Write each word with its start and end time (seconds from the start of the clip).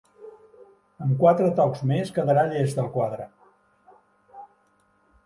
Amb 1.07 1.11
quatre 1.23 1.49
tocs 1.59 1.83
més 1.91 2.11
quedarà 2.15 2.45
llest 2.53 2.81
el 2.85 2.89
quadre. 2.97 3.29